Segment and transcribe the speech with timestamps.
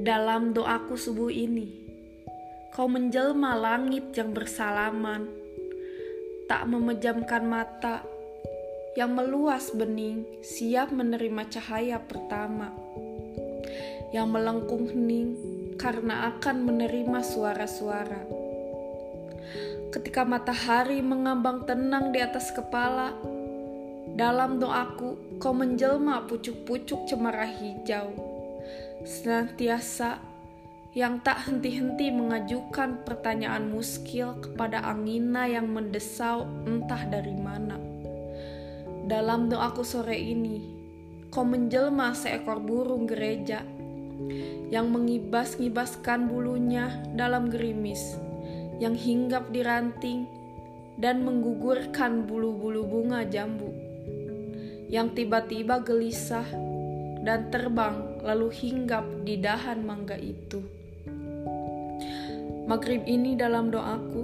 [0.00, 1.76] Dalam doaku subuh ini,
[2.72, 5.28] kau menjelma langit yang bersalaman,
[6.48, 8.00] tak memejamkan mata
[8.96, 12.72] yang meluas bening, siap menerima cahaya pertama,
[14.08, 15.36] yang melengkung hening
[15.76, 18.24] karena akan menerima suara-suara.
[19.92, 23.12] Ketika matahari mengambang tenang di atas kepala,
[24.16, 28.29] dalam doaku kau menjelma pucuk-pucuk cemara hijau
[29.04, 30.20] senantiasa
[30.90, 37.78] yang tak henti-henti mengajukan pertanyaan muskil kepada angina yang mendesau entah dari mana.
[39.06, 40.66] Dalam doaku sore ini,
[41.30, 43.62] kau menjelma seekor burung gereja
[44.68, 48.18] yang mengibas-ngibaskan bulunya dalam gerimis,
[48.82, 50.26] yang hinggap di ranting
[50.98, 53.70] dan menggugurkan bulu-bulu bunga jambu,
[54.90, 56.46] yang tiba-tiba gelisah
[57.22, 60.60] dan terbang lalu hinggap di dahan mangga itu.
[62.70, 64.22] Maghrib ini dalam doaku,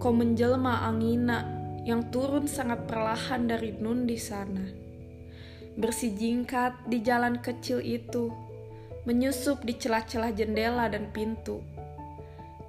[0.00, 1.44] kau menjelma angina
[1.84, 4.64] yang turun sangat perlahan dari nun di sana.
[5.76, 8.32] Bersijingkat di jalan kecil itu,
[9.04, 11.60] menyusup di celah-celah jendela dan pintu,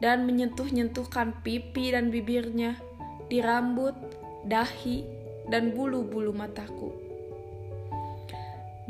[0.04, 2.76] dan menyentuh-nyentuhkan pipi dan bibirnya
[3.32, 3.96] di rambut,
[4.48, 5.08] dahi,
[5.48, 7.11] dan bulu-bulu mataku.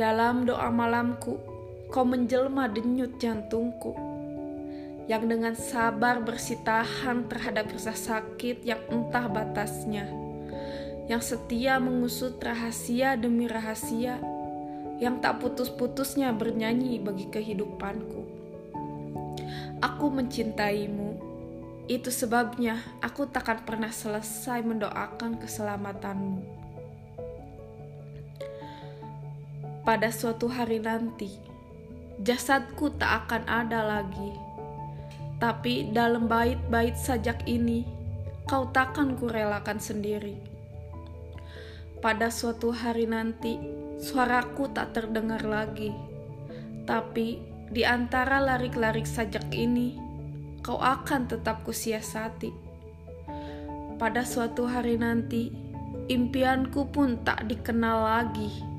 [0.01, 1.37] Dalam doa malamku,
[1.93, 3.93] kau menjelma denyut jantungku
[5.05, 10.09] yang dengan sabar bersitahan terhadap rasa sakit yang entah batasnya,
[11.05, 14.17] yang setia mengusut rahasia demi rahasia,
[14.97, 18.25] yang tak putus-putusnya bernyanyi bagi kehidupanku.
[19.85, 21.21] Aku mencintaimu,
[21.85, 26.70] itu sebabnya aku takkan pernah selesai mendoakan keselamatanmu.
[29.81, 31.41] Pada suatu hari nanti,
[32.21, 34.29] jasadku tak akan ada lagi.
[35.41, 37.81] Tapi dalam bait-bait sajak ini,
[38.45, 40.37] kau takkan kurelakan sendiri.
[41.97, 43.57] Pada suatu hari nanti,
[43.97, 45.89] suaraku tak terdengar lagi.
[46.85, 47.41] Tapi
[47.73, 49.97] di antara larik-larik sajak ini,
[50.61, 52.53] kau akan tetap kusiasati.
[53.97, 55.49] Pada suatu hari nanti,
[56.05, 58.70] impianku pun tak dikenal lagi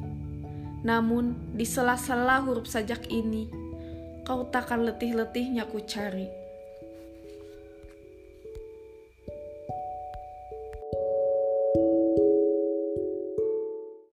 [0.83, 3.47] namun, di sela-sela huruf sajak ini,
[4.27, 6.42] kau takkan letih-letihnya ku cari.